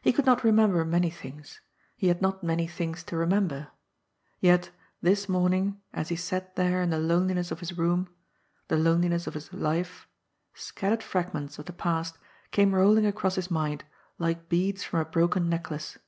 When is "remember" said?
0.44-0.84, 3.16-3.72